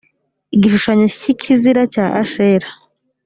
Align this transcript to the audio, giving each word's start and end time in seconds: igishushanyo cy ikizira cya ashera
igishushanyo 0.55 1.05
cy 1.19 1.25
ikizira 1.33 1.81
cya 1.93 2.05
ashera 2.21 2.67